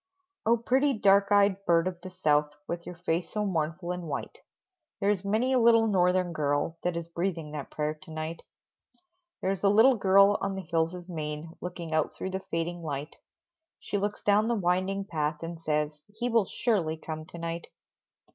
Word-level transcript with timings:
Oh, 0.47 0.57
pretty 0.57 0.93
dark 0.97 1.31
eyed 1.31 1.63
bird 1.67 1.87
of 1.87 2.01
the 2.01 2.09
South, 2.09 2.55
With 2.67 2.87
your 2.87 2.95
face 2.95 3.29
so 3.29 3.45
mournful 3.45 3.91
and 3.91 4.07
white 4.09 4.39
There 4.99 5.11
is 5.11 5.23
many 5.23 5.53
a 5.53 5.59
little 5.59 5.85
Northern 5.85 6.33
girl 6.33 6.79
That 6.81 6.97
is 6.97 7.07
breathing 7.07 7.51
that 7.51 7.69
prayer 7.69 7.93
to 7.93 8.09
night. 8.11 8.41
There's 9.43 9.61
a 9.63 9.69
little 9.69 9.95
girl 9.97 10.39
on 10.41 10.55
the 10.55 10.63
hills 10.63 10.95
of 10.95 11.07
Maine 11.07 11.55
Looking 11.61 11.93
out 11.93 12.15
through 12.15 12.31
the 12.31 12.39
fading 12.49 12.81
light, 12.81 13.17
She 13.79 13.99
looks 13.99 14.23
down 14.23 14.47
the 14.47 14.55
winding 14.55 15.05
path, 15.05 15.43
and 15.43 15.61
says, 15.61 16.03
"He 16.11 16.29
will 16.29 16.45
surely 16.45 16.97
come 16.97 17.23
to 17.27 17.37
night!" 17.37 17.67